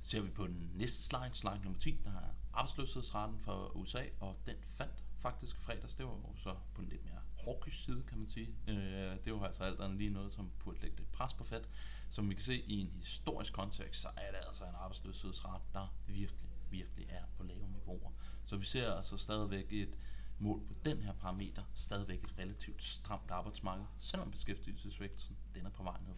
Ser 0.00 0.22
vi 0.22 0.30
på 0.30 0.46
den 0.46 0.70
næste 0.74 1.02
slide, 1.02 1.34
slide 1.34 1.60
nummer 1.62 1.78
10, 1.78 2.00
der 2.04 2.10
er 2.10 2.34
arbejdsløshedsraten 2.52 3.38
for 3.38 3.76
USA, 3.76 4.02
og 4.20 4.36
den 4.46 4.56
faldt 4.68 5.04
faktisk 5.30 5.60
fredags. 5.60 5.96
Det 5.96 6.06
var 6.06 6.12
jo 6.12 6.36
så 6.36 6.54
på 6.74 6.82
en 6.82 6.88
lidt 6.88 7.04
mere 7.04 7.20
hawkish 7.44 7.84
side, 7.84 8.02
kan 8.08 8.18
man 8.18 8.28
sige. 8.28 8.48
Øh, 8.68 9.24
det 9.24 9.32
var 9.32 9.46
altså 9.46 9.62
alt 9.62 9.80
andet 9.80 9.98
lige 9.98 10.10
noget, 10.10 10.32
som 10.32 10.50
burde 10.58 10.80
lægge 10.80 10.96
lidt 10.96 11.12
pres 11.12 11.34
på 11.34 11.44
Fed. 11.44 11.64
Som 12.10 12.28
vi 12.28 12.34
kan 12.34 12.42
se 12.42 12.56
i 12.56 12.80
en 12.80 12.90
historisk 13.00 13.52
kontekst, 13.52 14.00
så 14.00 14.08
er 14.16 14.30
det 14.30 14.40
altså 14.46 14.64
en 14.64 14.74
arbejdsløshedsret, 14.74 15.62
der 15.74 15.94
virkelig, 16.06 16.50
virkelig 16.70 17.06
er 17.08 17.24
på 17.36 17.42
lave 17.42 17.68
niveauer. 17.68 18.10
Så 18.44 18.56
vi 18.56 18.64
ser 18.64 18.92
altså 18.92 19.16
stadigvæk 19.16 19.66
et 19.70 19.96
mål 20.38 20.66
på 20.66 20.74
den 20.84 21.02
her 21.02 21.12
parameter, 21.12 21.62
stadigvæk 21.74 22.20
et 22.20 22.38
relativt 22.38 22.82
stramt 22.82 23.30
arbejdsmarked, 23.30 23.84
selvom 23.98 24.30
beskæftigelsesvæksten 24.30 25.36
den 25.54 25.66
er 25.66 25.70
på 25.70 25.82
vej 25.82 26.00
ned. 26.00 26.14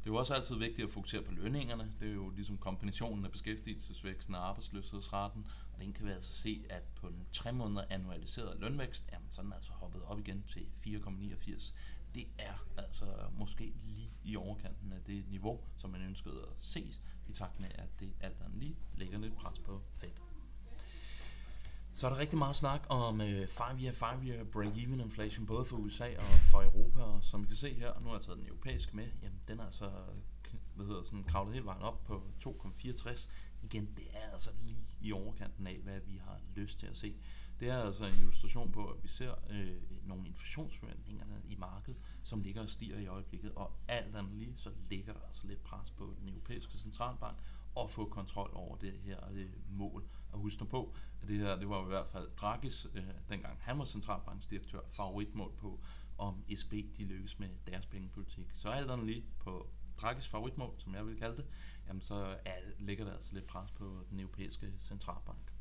Det 0.00 0.06
er 0.06 0.10
jo 0.10 0.16
også 0.16 0.34
altid 0.34 0.56
vigtigt 0.56 0.86
at 0.86 0.90
fokusere 0.90 1.22
på 1.22 1.32
lønningerne. 1.32 1.92
Det 2.00 2.08
er 2.08 2.14
jo 2.14 2.30
ligesom 2.30 2.58
kombinationen 2.58 3.24
af 3.24 3.32
beskæftigelsesvæksten 3.32 4.34
og 4.34 4.48
arbejdsløshedsraten. 4.48 5.46
Og 5.72 5.80
den 5.80 5.92
kan 5.92 6.06
vi 6.06 6.10
altså 6.10 6.32
se, 6.32 6.64
at 6.70 6.82
på 6.82 7.06
en 7.06 7.26
3 7.32 7.52
måneder 7.52 7.84
annualiseret 7.90 8.60
lønvækst, 8.60 9.08
jamen, 9.12 9.28
så 9.30 9.40
er 9.40 9.42
den 9.42 9.52
altså 9.52 9.72
hoppet 9.72 10.02
op 10.02 10.18
igen 10.18 10.44
til 10.48 10.66
4,89. 10.86 11.74
Det 12.14 12.26
er 12.38 12.66
altså 12.76 13.04
måske 13.32 13.72
lige 13.82 14.10
i 14.24 14.36
overkanten 14.36 14.92
af 14.92 15.00
det 15.06 15.24
niveau, 15.30 15.60
som 15.76 15.90
man 15.90 16.02
ønskede 16.02 16.42
at 16.42 16.54
se, 16.58 16.94
i 17.28 17.32
takt 17.32 17.60
med, 17.60 17.68
at 17.74 17.88
det 18.00 18.12
alt 18.20 18.36
andet 18.40 18.58
lige 18.58 18.76
lægger 18.94 19.18
lidt 19.18 19.36
pres 19.36 19.58
på 19.58 19.82
fedt. 19.94 20.22
Så 22.00 22.06
er 22.06 22.10
der 22.10 22.20
rigtig 22.20 22.38
meget 22.38 22.56
snak 22.56 22.82
om 22.88 23.20
øh, 23.20 23.42
5-year, 23.42 23.92
5-year 23.92 24.44
break-even 24.44 25.00
inflation, 25.00 25.46
både 25.46 25.64
for 25.64 25.76
USA 25.76 26.08
og 26.18 26.24
for 26.50 26.62
Europa, 26.62 27.00
og 27.00 27.24
som 27.24 27.42
vi 27.42 27.46
kan 27.46 27.56
se 27.56 27.74
her, 27.74 28.00
nu 28.00 28.06
har 28.06 28.14
jeg 28.14 28.22
taget 28.22 28.38
den 28.38 28.46
europæiske 28.46 28.96
med, 28.96 29.08
jamen 29.22 29.40
den 29.48 29.60
er 29.60 29.64
altså 29.64 29.90
hvad 30.74 30.86
hedder, 30.86 31.02
sådan, 31.02 31.24
kravlet 31.24 31.54
hele 31.54 31.66
vejen 31.66 31.82
op 31.82 32.04
på 32.04 32.22
2,64. 32.44 33.28
Igen, 33.62 33.88
det 33.96 34.06
er 34.12 34.32
altså 34.32 34.50
lige 34.62 34.86
i 35.00 35.12
overkanten 35.12 35.66
af, 35.66 35.78
hvad 35.82 36.00
vi 36.06 36.20
har 36.24 36.40
lyst 36.54 36.78
til 36.78 36.86
at 36.86 36.96
se. 36.96 37.16
Det 37.60 37.70
er 37.70 37.76
altså 37.76 38.06
en 38.06 38.14
illustration 38.14 38.72
på, 38.72 38.86
at 38.86 39.02
vi 39.02 39.08
ser 39.08 39.34
øh, 39.50 39.82
nogle 40.02 40.26
inflationsforventninger 40.26 41.26
i 41.48 41.56
markedet, 41.58 42.00
som 42.22 42.42
ligger 42.42 42.62
og 42.62 42.70
stiger 42.70 42.98
i 42.98 43.06
øjeblikket, 43.06 43.52
og 43.56 43.72
alt 43.88 44.16
andet 44.16 44.34
lige, 44.34 44.56
så 44.56 44.70
ligger 44.90 45.12
der 45.12 45.20
altså 45.26 45.46
lidt 45.46 45.62
pres 45.62 45.90
på 45.90 46.14
den 46.20 46.28
europæiske 46.28 46.78
centralbank, 46.78 47.38
at 47.76 47.90
få 47.90 48.04
kontrol 48.04 48.50
over 48.54 48.76
det 48.76 48.92
her 48.92 49.18
øh, 49.32 49.50
mål. 49.68 50.08
Og 50.32 50.38
husk 50.38 50.60
nu 50.60 50.66
på, 50.66 50.94
at 51.22 51.28
det 51.28 51.36
her, 51.36 51.56
det 51.56 51.68
var 51.68 51.84
i 51.84 51.88
hvert 51.88 52.06
fald 52.06 52.28
Dragis, 52.36 52.86
øh, 52.94 53.04
dengang 53.28 53.58
han 53.60 53.78
var 53.78 53.84
centralbanksdirektør, 53.84 54.80
favoritmål 54.90 55.52
på, 55.56 55.80
om 56.18 56.44
ECB 56.48 56.96
de 56.96 57.04
lykkes 57.04 57.38
med 57.38 57.48
deres 57.66 57.86
pengepolitik. 57.86 58.50
Så 58.54 58.68
alt 58.68 58.90
andet 58.90 59.06
lige 59.06 59.24
på 59.38 59.70
Dragis 60.00 60.28
favoritmål, 60.28 60.74
som 60.78 60.94
jeg 60.94 61.06
vil 61.06 61.18
kalde 61.18 61.36
det, 61.36 61.46
jamen 61.88 62.02
så 62.02 62.14
er, 62.44 62.54
ligger 62.78 63.04
der 63.04 63.12
altså 63.12 63.34
lidt 63.34 63.46
pres 63.46 63.70
på 63.70 64.04
den 64.10 64.20
europæiske 64.20 64.72
centralbank. 64.78 65.52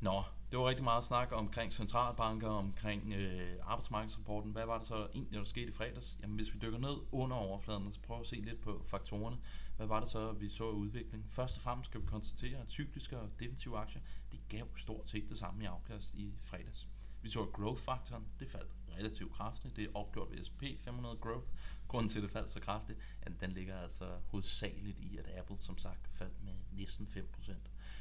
Nå, 0.00 0.22
det 0.50 0.58
var 0.58 0.68
rigtig 0.68 0.84
meget 0.84 1.04
snak 1.04 1.32
omkring 1.32 1.72
centralbanker, 1.72 2.48
omkring 2.48 3.12
øh, 3.12 3.58
arbejdsmarkedsrapporten. 3.62 4.52
Hvad 4.52 4.66
var 4.66 4.78
det 4.78 4.86
så 4.86 5.08
egentlig, 5.14 5.38
der 5.38 5.44
skete 5.44 5.68
i 5.68 5.72
fredags? 5.72 6.18
Jamen, 6.22 6.36
hvis 6.36 6.54
vi 6.54 6.58
dykker 6.58 6.78
ned 6.78 6.96
under 7.12 7.36
overfladen, 7.36 7.92
så 7.92 8.00
prøver 8.00 8.20
at 8.20 8.26
se 8.26 8.36
lidt 8.36 8.60
på 8.60 8.82
faktorerne. 8.86 9.36
Hvad 9.76 9.86
var 9.86 10.00
det 10.00 10.08
så, 10.08 10.32
vi 10.32 10.48
så 10.48 10.70
i 10.70 10.74
udviklingen? 10.74 11.28
Først 11.30 11.56
og 11.58 11.62
fremmest 11.62 11.90
skal 11.90 12.00
vi 12.00 12.06
konstatere, 12.06 12.58
at 12.58 12.70
cykliske 12.70 13.18
og 13.18 13.30
defensive 13.40 13.78
aktier, 13.78 14.02
de 14.32 14.38
gav 14.48 14.66
stort 14.76 15.08
set 15.08 15.28
det 15.28 15.38
samme 15.38 15.62
i 15.62 15.66
afkast 15.66 16.14
i 16.14 16.34
fredags. 16.40 16.88
Vi 17.22 17.28
så, 17.30 17.42
at 17.42 17.52
growth-faktoren, 17.52 18.24
det 18.40 18.48
faldt 18.48 18.70
relativt 18.98 19.32
kraftigt. 19.32 19.76
Det 19.76 19.84
er 19.84 19.88
opgjort 19.94 20.30
ved 20.30 20.44
S&P 20.44 20.64
500 20.80 21.16
Growth. 21.16 21.48
Grunden 21.88 22.08
til, 22.08 22.18
at 22.18 22.22
det 22.22 22.30
faldt 22.30 22.50
så 22.50 22.60
kraftigt, 22.60 22.98
at 23.22 23.40
den 23.40 23.52
ligger 23.52 23.78
altså 23.78 24.18
hovedsageligt 24.26 25.00
i, 25.00 25.16
at 25.18 25.28
Apple 25.38 25.56
som 25.60 25.78
sagt 25.78 26.08
faldt 26.12 26.44
med 26.44 26.52
næsten 26.72 27.08
5%. 27.38 27.52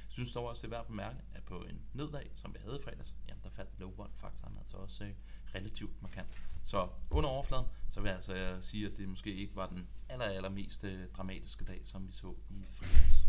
Jeg 0.05 0.12
synes 0.12 0.33
dog 0.33 0.45
også, 0.45 0.62
det 0.62 0.67
er 0.67 0.77
værd 0.77 0.81
at 0.81 0.88
bemærke, 0.88 1.19
at 1.33 1.43
på 1.43 1.63
en 1.63 1.81
neddag, 1.93 2.31
som 2.35 2.53
vi 2.53 2.59
havde 2.59 2.77
i 2.79 2.83
fredags, 2.83 3.15
jamen 3.27 3.43
der 3.43 3.50
faldt 3.50 3.79
low 3.79 4.07
faktoren 4.15 4.57
altså 4.57 4.77
også 4.77 5.03
øh, 5.03 5.13
relativt 5.55 6.01
markant. 6.01 6.33
Så 6.63 6.89
under 7.12 7.29
overfladen, 7.29 7.65
så 7.89 8.01
vil 8.01 8.07
jeg 8.07 8.15
altså 8.15 8.33
øh, 8.33 8.63
sige, 8.63 8.85
at 8.85 8.97
det 8.97 9.09
måske 9.09 9.35
ikke 9.35 9.55
var 9.55 9.67
den 9.67 9.88
aller, 10.09 10.25
aller 10.25 10.50
mest 10.50 10.83
øh, 10.83 11.07
dramatiske 11.07 11.65
dag, 11.65 11.81
som 11.83 12.07
vi 12.07 12.12
så 12.12 12.35
i 12.50 12.65
fredags. 12.71 13.25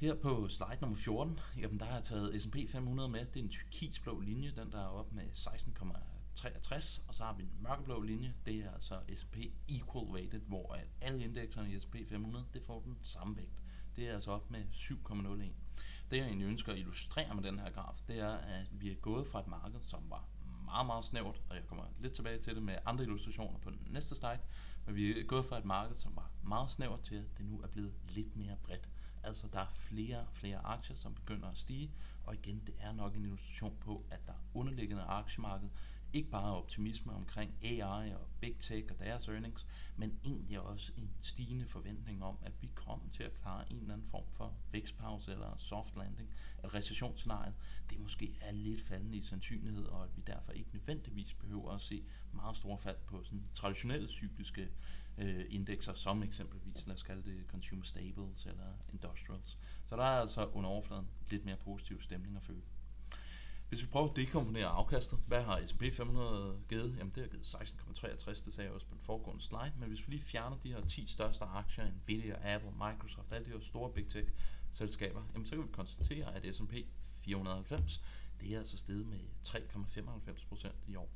Her 0.00 0.14
på 0.14 0.48
slide 0.48 0.78
nummer 0.80 0.96
14, 0.96 1.40
jamen 1.56 1.78
der 1.78 1.84
har 1.84 1.94
jeg 1.94 2.04
taget 2.04 2.42
S&P 2.42 2.56
500 2.68 3.08
med. 3.08 3.26
Det 3.26 3.36
er 3.36 3.44
en 3.44 3.50
turkisblå 3.50 4.20
linje, 4.20 4.52
den 4.56 4.72
der 4.72 4.80
er 4.80 4.88
op 4.88 5.12
med 5.12 5.24
16,63, 5.24 7.00
og 7.08 7.14
så 7.14 7.24
har 7.24 7.34
vi 7.34 7.42
en 7.42 7.52
mørkeblå 7.60 8.02
linje, 8.02 8.34
det 8.46 8.56
er 8.56 8.70
altså 8.72 9.00
S&P 9.14 9.36
Equal 9.68 10.04
Weighted, 10.04 10.40
hvor 10.40 10.72
at 10.72 10.88
alle 11.00 11.24
indekserne 11.24 11.72
i 11.72 11.80
S&P 11.80 11.96
500, 12.08 12.46
det 12.54 12.62
får 12.62 12.80
den 12.80 12.98
samme 13.02 13.36
vægt. 13.36 13.62
Det 13.98 14.08
er 14.08 14.14
altså 14.14 14.30
op 14.30 14.50
med 14.50 14.64
7,01. 14.72 15.42
Det 16.10 16.16
jeg 16.16 16.26
egentlig 16.26 16.46
ønsker 16.46 16.72
at 16.72 16.78
illustrere 16.78 17.34
med 17.34 17.42
den 17.42 17.58
her 17.58 17.70
graf, 17.70 18.00
det 18.08 18.20
er, 18.20 18.36
at 18.36 18.66
vi 18.72 18.90
er 18.90 18.94
gået 18.94 19.26
fra 19.26 19.40
et 19.40 19.46
marked, 19.46 19.82
som 19.82 20.10
var 20.10 20.24
meget, 20.64 20.86
meget 20.86 21.04
snævert, 21.04 21.40
og 21.50 21.56
jeg 21.56 21.64
kommer 21.66 21.84
lidt 21.98 22.12
tilbage 22.12 22.38
til 22.38 22.54
det 22.54 22.62
med 22.62 22.76
andre 22.86 23.04
illustrationer 23.04 23.58
på 23.58 23.70
den 23.70 23.78
næste 23.90 24.16
slide, 24.16 24.38
men 24.86 24.94
vi 24.94 25.20
er 25.20 25.24
gået 25.24 25.44
fra 25.44 25.58
et 25.58 25.64
marked, 25.64 25.94
som 25.94 26.16
var 26.16 26.30
meget 26.42 26.70
snævert 26.70 27.00
til, 27.00 27.14
at 27.14 27.38
det 27.38 27.46
nu 27.46 27.60
er 27.60 27.68
blevet 27.68 27.94
lidt 28.08 28.36
mere 28.36 28.56
bredt. 28.62 28.90
Altså 29.22 29.48
der 29.52 29.60
er 29.60 29.70
flere 29.70 30.18
og 30.18 30.32
flere 30.32 30.58
aktier, 30.58 30.96
som 30.96 31.14
begynder 31.14 31.48
at 31.48 31.58
stige, 31.58 31.92
og 32.26 32.34
igen, 32.34 32.62
det 32.66 32.74
er 32.78 32.92
nok 32.92 33.14
en 33.16 33.24
illustration 33.24 33.76
på, 33.80 34.04
at 34.10 34.20
der 34.26 34.34
underliggende 34.54 35.02
aktiemarked 35.02 35.68
ikke 36.12 36.30
bare 36.30 36.56
optimisme 36.56 37.12
omkring 37.12 37.54
AI 37.64 38.12
og 38.14 38.28
Big 38.40 38.56
Tech 38.58 38.86
og 38.90 39.00
deres 39.00 39.28
earnings, 39.28 39.66
men 39.96 40.18
egentlig 40.24 40.60
også 40.60 40.92
en 40.96 41.10
stigende 41.20 41.66
forventning 41.66 42.24
om, 42.24 42.38
at 42.42 42.52
vi 42.60 42.70
kommer 42.74 43.08
til 43.08 43.22
at 43.22 43.34
klare 43.34 43.72
en 43.72 43.78
eller 43.78 43.94
anden 43.94 44.08
form 44.08 44.30
for 44.30 44.56
vækstpause 44.72 45.32
eller 45.32 45.56
soft 45.56 45.96
landing, 45.96 46.30
at 46.58 46.74
recessionsscenariet, 46.74 47.54
det 47.90 48.00
måske 48.00 48.34
er 48.40 48.52
lidt 48.52 48.82
faldende 48.82 49.16
i 49.16 49.22
sandsynlighed, 49.22 49.84
og 49.84 50.04
at 50.04 50.16
vi 50.16 50.22
derfor 50.26 50.52
ikke 50.52 50.70
nødvendigvis 50.72 51.34
behøver 51.34 51.72
at 51.72 51.80
se 51.80 52.04
meget 52.32 52.56
store 52.56 52.78
fald 52.78 52.98
på 53.06 53.24
sådan 53.24 53.44
traditionelle 53.54 54.08
cykliske 54.08 54.68
øh, 55.18 55.44
indekser, 55.48 55.94
som 55.94 56.22
eksempelvis, 56.22 56.86
lad 56.86 56.94
os 56.94 57.02
kalde 57.02 57.22
det 57.30 57.44
consumer 57.48 57.84
staples 57.84 58.46
eller 58.46 58.72
industrials. 58.92 59.58
Så 59.84 59.96
der 59.96 60.02
er 60.02 60.20
altså 60.20 60.44
under 60.46 60.70
overfladen 60.70 61.08
lidt 61.30 61.44
mere 61.44 61.56
positiv 61.56 62.00
stemning 62.00 62.36
at 62.36 62.42
føle. 62.42 62.62
Hvis 63.68 63.82
vi 63.82 63.86
prøver 63.86 64.08
at 64.08 64.16
dekomponere 64.16 64.66
afkastet, 64.66 65.18
hvad 65.26 65.42
har 65.42 65.62
S&P 65.66 65.82
500 65.92 66.60
givet? 66.68 66.96
Jamen 66.98 67.12
det 67.14 67.22
har 67.22 67.28
givet 67.28 67.46
16,63, 67.46 68.44
det 68.44 68.54
sagde 68.54 68.66
jeg 68.66 68.74
også 68.74 68.86
på 68.86 68.94
den 68.94 69.00
foregående 69.00 69.42
slide, 69.42 69.72
men 69.78 69.88
hvis 69.88 70.08
vi 70.08 70.12
lige 70.12 70.24
fjerner 70.24 70.56
de 70.56 70.72
her 70.72 70.86
10 70.86 71.06
største 71.06 71.44
aktier, 71.44 71.84
Nvidia, 71.84 72.54
Apple, 72.54 72.70
Microsoft, 72.70 73.32
alle 73.32 73.46
de 73.46 73.50
her 73.50 73.60
store 73.60 73.90
big 73.92 74.08
tech 74.08 74.28
selskaber, 74.72 75.22
jamen 75.34 75.46
så 75.46 75.54
kan 75.54 75.62
vi 75.62 75.68
konstatere, 75.72 76.34
at 76.34 76.54
S&P 76.56 76.74
490, 77.24 78.02
det 78.40 78.54
er 78.54 78.58
altså 78.58 78.78
steget 78.78 79.06
med 79.06 79.18
3,95% 79.46 80.68
i 80.86 80.96
år. 80.96 81.10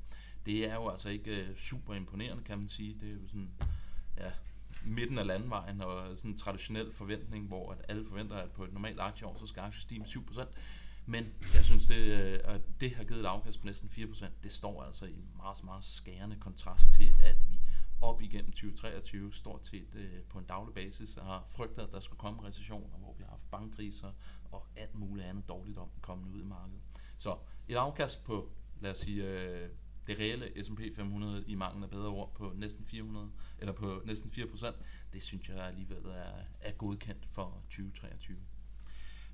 Det 0.47 0.71
er 0.71 0.75
jo 0.75 0.88
altså 0.88 1.09
ikke 1.09 1.42
øh, 1.42 1.56
super 1.56 1.94
imponerende, 1.94 2.44
kan 2.44 2.59
man 2.59 2.68
sige. 2.68 2.94
Det 3.00 3.09
er 3.09 3.12
jo 3.12 3.26
sådan, 3.26 3.50
ja, 4.18 4.32
midten 4.85 5.18
af 5.18 5.26
landvejen 5.26 5.80
og 5.80 6.16
sådan 6.16 6.30
en 6.30 6.38
traditionel 6.38 6.92
forventning, 6.92 7.47
hvor 7.47 7.73
at 7.73 7.78
alle 7.88 8.04
forventer, 8.09 8.37
at 8.37 8.52
på 8.52 8.64
et 8.64 8.73
normalt 8.73 9.00
aktieår, 9.00 9.37
så 9.40 9.47
skal 9.47 9.61
aktier 9.61 9.82
stige 9.82 9.99
med 9.99 10.06
7%. 10.06 10.47
Men 11.06 11.35
jeg 11.54 11.64
synes, 11.64 11.87
det, 11.87 12.23
øh, 12.23 12.40
at 12.44 12.61
det 12.80 12.94
har 12.94 13.04
givet 13.04 13.21
et 13.21 13.26
afkast 13.26 13.61
på 13.61 13.66
næsten 13.66 13.88
4%. 13.88 14.26
Det 14.42 14.52
står 14.52 14.82
altså 14.82 15.06
i 15.06 15.25
meget, 15.37 15.64
meget 15.64 15.85
skærende 15.85 16.37
kontrast 16.37 16.92
til, 16.92 17.14
at 17.23 17.37
vi 17.50 17.61
op 18.00 18.23
igennem 18.23 18.52
2023 18.52 19.32
stort 19.32 19.66
set 19.66 19.94
øh, 19.94 20.23
på 20.28 20.38
en 20.38 20.44
daglig 20.44 20.75
basis 20.75 21.18
har 21.23 21.47
frygtet, 21.49 21.82
at 21.82 21.92
der 21.92 22.00
skulle 22.00 22.18
komme 22.18 22.44
recessioner, 22.44 22.99
hvor 22.99 23.14
vi 23.18 23.23
har 23.23 23.30
haft 23.30 23.50
bankkriser 23.50 24.12
og 24.52 24.66
alt 24.76 24.94
muligt 24.94 25.26
andet 25.26 25.49
dårligt 25.49 25.78
om 25.78 25.88
kommende 26.00 26.37
ud 26.37 26.42
i 26.42 26.44
markedet. 26.44 26.80
Så 27.16 27.37
et 27.68 27.75
afkast 27.76 28.25
på, 28.25 28.52
lad 28.80 28.90
os 28.90 28.99
sige, 28.99 29.28
øh, 29.28 29.68
det 30.06 30.18
reelle 30.18 30.64
S&P 30.64 30.80
500 30.97 31.44
i 31.47 31.54
mangel 31.54 31.85
af 31.85 31.90
bedre 31.90 32.09
ord 32.09 32.35
på 32.35 32.52
næsten 32.56 32.87
400 32.87 33.30
eller 33.59 33.73
på 33.73 34.02
næsten 34.04 34.30
4%, 34.30 34.73
det 35.12 35.23
synes 35.23 35.49
jeg 35.49 35.59
alligevel 35.59 36.04
er, 36.04 36.44
er 36.61 36.73
godkendt 36.73 37.28
for 37.30 37.62
2023. 37.64 38.38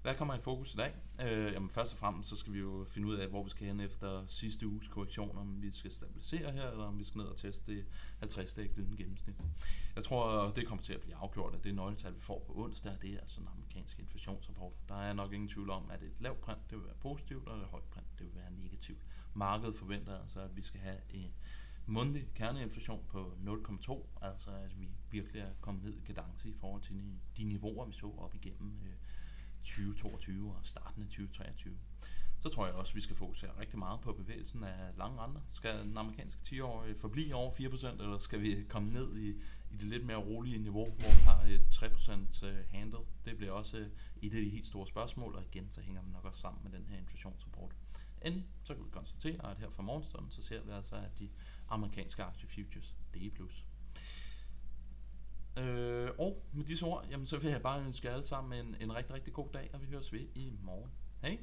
Hvad 0.09 0.17
kommer 0.17 0.35
i 0.35 0.41
fokus 0.41 0.75
i 0.75 0.77
dag? 0.77 0.95
Øh, 1.21 1.53
jamen 1.53 1.71
først 1.71 1.93
og 1.93 1.99
fremmest 1.99 2.29
så 2.29 2.37
skal 2.37 2.53
vi 2.53 2.59
jo 2.59 2.85
finde 2.88 3.09
ud 3.09 3.15
af, 3.15 3.29
hvor 3.29 3.43
vi 3.43 3.50
skal 3.50 3.67
hen 3.67 3.81
efter 3.81 4.27
sidste 4.27 4.67
uges 4.67 4.88
korrektion, 4.88 5.38
om 5.38 5.62
vi 5.62 5.71
skal 5.71 5.93
stabilisere 5.93 6.53
her, 6.53 6.71
eller 6.71 6.85
om 6.85 6.99
vi 6.99 7.05
skal 7.05 7.19
ned 7.19 7.27
og 7.27 7.37
teste 7.37 7.77
det 7.77 7.85
50-dage 8.25 8.69
glidende 8.69 8.97
gennemsnit. 8.97 9.37
Jeg 9.97 10.05
tror, 10.05 10.50
det 10.57 10.67
kommer 10.67 10.85
til 10.85 10.93
at 10.93 11.00
blive 11.00 11.17
afgjort, 11.17 11.55
at 11.55 11.65
det 11.65 11.75
nøgletal, 11.75 12.15
vi 12.15 12.21
får 12.21 12.45
på 12.47 12.53
onsdag, 12.57 12.93
det 13.03 13.15
er 13.15 13.21
altså 13.21 13.41
den 13.41 13.49
amerikanske 13.49 14.03
inflationsrapport. 14.03 14.73
Der 14.88 14.95
er 14.95 15.12
nok 15.12 15.33
ingen 15.33 15.49
tvivl 15.49 15.71
om, 15.71 15.91
at 15.91 16.03
et 16.03 16.21
lavt 16.21 16.41
print, 16.41 16.71
det 16.71 16.79
vil 16.79 16.87
være 16.87 16.97
positivt, 17.00 17.49
og 17.49 17.59
et 17.59 17.67
højt 17.67 17.85
print, 17.85 18.19
det 18.19 18.27
vil 18.27 18.35
være 18.35 18.53
negativt. 18.53 19.05
Markedet 19.35 19.77
forventer 19.77 20.21
altså, 20.21 20.41
at 20.41 20.57
vi 20.57 20.62
skal 20.62 20.81
have 20.81 20.99
en 21.11 21.35
månedlig 21.87 22.29
kerneinflation 22.35 23.05
på 23.09 23.33
0,2, 23.47 24.07
altså 24.23 24.50
at 24.50 24.81
vi 24.81 24.88
virkelig 25.11 25.43
er 25.43 25.50
kommet 25.61 25.85
ned 25.85 25.95
i 25.97 26.00
kadence 26.00 26.49
i 26.49 26.55
forhold 26.55 26.83
til 26.83 27.03
de 27.37 27.45
niveauer, 27.45 27.87
vi 27.87 27.93
så 27.93 28.07
op 28.19 28.35
igennem 28.35 28.81
øh, 28.83 28.93
2022 29.62 30.55
og 30.55 30.61
starten 30.62 31.03
af 31.03 31.09
2023. 31.09 31.79
Så 32.41 32.49
tror 32.49 32.67
jeg 32.67 32.75
også, 32.75 32.91
at 32.91 32.97
vi 32.97 33.00
skal 33.00 33.17
fokusere 33.17 33.50
rigtig 33.61 33.79
meget 33.79 34.00
på 34.00 34.12
bevægelsen 34.12 34.65
af 34.65 34.93
lange 34.99 35.19
renter. 35.21 35.41
Skal 35.49 35.79
den 35.79 35.99
amerikanske 35.99 36.41
10-årige 36.47 36.99
forblive 36.99 37.35
over 37.35 37.50
4%, 37.50 38.03
eller 38.03 38.19
skal 38.19 38.41
vi 38.41 38.65
komme 38.69 38.91
ned 38.93 39.17
i, 39.17 39.29
i 39.71 39.77
det 39.77 39.83
lidt 39.83 40.07
mere 40.07 40.17
rolige 40.17 40.59
niveau, 40.59 40.85
hvor 40.85 41.15
vi 41.17 41.23
har 41.25 41.41
et 41.41 41.61
3% 41.73 42.47
øh, 42.47 42.65
handle? 42.71 42.99
Det 43.25 43.37
bliver 43.37 43.53
også 43.53 43.79
øh, 43.79 43.87
et 44.23 44.35
af 44.35 44.41
de 44.41 44.49
helt 44.49 44.67
store 44.67 44.87
spørgsmål, 44.87 45.35
og 45.35 45.43
igen 45.43 45.71
så 45.71 45.81
hænger 45.81 46.03
det 46.03 46.12
nok 46.12 46.25
også 46.25 46.41
sammen 46.41 46.61
med 46.65 46.73
den 46.79 46.87
her 46.87 46.99
inflationsrapport. 46.99 47.75
Endelig 48.23 48.47
så 48.65 48.75
kan 48.75 48.85
vi 48.85 48.91
konstatere, 48.91 49.50
at 49.50 49.59
her 49.59 49.71
fra 49.71 49.83
morgenstunden, 49.83 50.31
så 50.31 50.43
ser 50.43 50.62
vi 50.62 50.71
altså, 50.71 50.97
at 50.97 51.19
de 51.19 51.31
amerikanske 51.69 52.23
aktie 52.23 52.49
futures, 52.49 52.97
det 53.15 53.27
er 53.27 53.31
plus. 53.31 53.65
Øh, 55.59 56.11
og 56.19 56.43
med 56.53 56.65
disse 56.65 56.85
ord, 56.85 57.07
jamen, 57.11 57.27
så 57.27 57.38
vil 57.38 57.50
jeg 57.50 57.62
bare 57.62 57.85
ønske 57.85 58.07
jer 58.07 58.12
alle 58.12 58.27
sammen 58.27 58.67
en, 58.67 58.77
en 58.81 58.97
rigtig, 58.97 59.15
rigtig 59.15 59.33
god 59.33 59.49
dag, 59.55 59.71
og 59.73 59.81
vi 59.81 59.87
høres 59.87 60.12
ved 60.12 60.21
i 60.35 60.53
morgen. 60.62 60.91
Hej! 61.23 61.38